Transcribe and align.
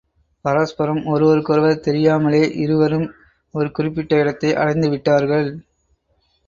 பரஸ்பரம் 0.45 1.01
ஒருவருக்கொருவர் 1.05 1.79
தெரியாமலே 1.79 2.41
இருவரும் 2.55 3.07
ஒரு 3.53 3.71
குறிப்பிட்ட 3.71 4.15
இடத்தை 4.15 4.55
அடைந்து 4.55 4.89
விட்டார்கன். 4.89 5.51